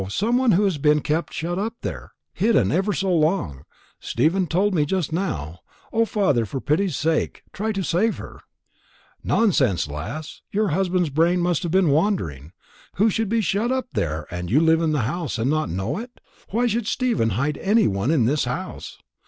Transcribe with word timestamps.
Some 0.09 0.39
one 0.39 0.53
who 0.53 0.63
has 0.63 0.79
been 0.79 1.01
kept 1.01 1.31
shut 1.31 1.59
up 1.59 1.75
there 1.83 2.13
hidden 2.33 2.71
ever 2.71 2.91
so 2.91 3.13
long. 3.13 3.61
Stephen 3.99 4.47
told 4.47 4.73
me 4.73 4.83
just 4.83 5.13
now. 5.13 5.59
O, 5.93 6.05
father, 6.05 6.43
for 6.47 6.59
pity's 6.59 6.97
sake, 6.97 7.43
try 7.53 7.71
to 7.71 7.83
save 7.83 8.17
her!" 8.17 8.39
"Nonsense, 9.23 9.87
lass. 9.87 10.41
Your 10.51 10.69
husband's 10.69 11.11
brain 11.11 11.39
must 11.39 11.61
have 11.61 11.71
been 11.71 11.89
wandering. 11.89 12.51
Who 12.95 13.11
should 13.11 13.29
be 13.29 13.41
shut 13.41 13.71
up 13.71 13.89
there, 13.93 14.25
and 14.31 14.49
you 14.49 14.59
live 14.59 14.81
in 14.81 14.91
the 14.91 15.01
house 15.01 15.37
and 15.37 15.51
not 15.51 15.69
know 15.69 15.99
it? 15.99 16.19
Why 16.49 16.65
should 16.65 16.87
Stephen 16.87 17.29
hide 17.37 17.59
any 17.59 17.85
one 17.87 18.09
in 18.09 18.25
his 18.25 18.45
house? 18.45 18.97